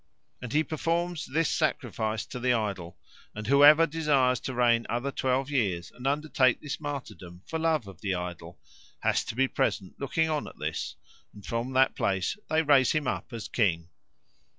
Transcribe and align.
And 0.41 0.51
he 0.51 0.63
performs 0.63 1.27
this 1.27 1.47
sacrifice 1.47 2.25
to 2.25 2.39
the 2.39 2.53
idol, 2.53 2.97
and 3.35 3.45
whoever 3.45 3.85
desires 3.85 4.39
to 4.39 4.53
reign 4.55 4.87
another 4.89 5.11
twelve 5.11 5.51
years 5.51 5.91
and 5.91 6.07
undertake 6.07 6.59
this 6.59 6.79
martyrdom 6.79 7.43
for 7.45 7.59
love 7.59 7.85
of 7.87 8.01
the 8.01 8.15
idol, 8.15 8.57
has 9.01 9.23
to 9.25 9.35
be 9.35 9.47
present 9.47 9.99
looking 9.99 10.27
on 10.27 10.47
at 10.47 10.57
this: 10.57 10.95
and 11.35 11.45
from 11.45 11.73
that 11.73 11.93
place 11.93 12.35
they 12.49 12.63
raise 12.63 12.93
him 12.93 13.05
up 13.07 13.31
as 13.31 13.47
king." 13.47 13.89